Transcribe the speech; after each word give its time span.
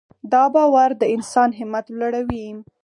دا 0.31 0.43
باور 0.53 0.89
د 1.01 1.03
انسان 1.15 1.49
همت 1.59 1.85
ورلوړوي. 1.89 2.47